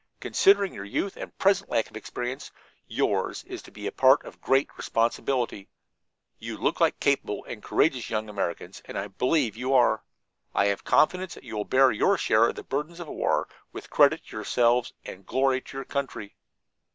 Considering 0.19 0.73
your 0.73 0.83
youth 0.83 1.15
and 1.15 1.37
present 1.37 1.69
lack 1.69 1.87
of 1.87 1.95
experience, 1.95 2.49
yours 2.87 3.43
is 3.43 3.61
to 3.61 3.69
be 3.69 3.85
a 3.85 3.91
part 3.91 4.25
of 4.25 4.41
great 4.41 4.67
responsibility. 4.75 5.69
You 6.39 6.57
look 6.57 6.79
like 6.81 6.99
capable 6.99 7.45
and 7.45 7.61
courageous 7.61 8.09
young 8.09 8.27
Americans, 8.27 8.81
and 8.85 8.97
I 8.97 9.09
believe 9.09 9.55
you 9.55 9.75
are. 9.75 10.03
I 10.55 10.65
have 10.69 10.83
confidence 10.83 11.35
that 11.35 11.43
you 11.43 11.55
will 11.55 11.65
bear 11.65 11.91
your 11.91 12.17
share 12.17 12.49
of 12.49 12.55
the 12.55 12.63
burdens 12.63 12.99
of 12.99 13.07
war 13.09 13.47
with 13.71 13.91
credit 13.91 14.25
to 14.25 14.37
yourselves 14.37 14.91
and 15.05 15.23
glory 15.23 15.61
to 15.61 15.77
your 15.77 15.85
country. 15.85 16.35